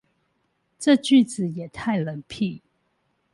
[0.79, 2.63] 這句子也太冷僻